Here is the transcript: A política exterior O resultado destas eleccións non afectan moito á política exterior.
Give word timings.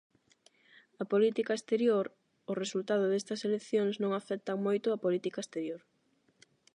A 1.01 1.03
política 1.11 1.53
exterior 1.55 2.05
O 2.51 2.53
resultado 2.63 3.05
destas 3.11 3.39
eleccións 3.49 3.95
non 4.03 4.11
afectan 4.13 4.57
moito 4.67 4.87
á 4.95 4.97
política 5.05 5.39
exterior. 5.45 5.81